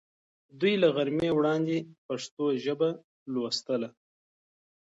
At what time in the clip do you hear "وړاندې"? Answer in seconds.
1.33-1.77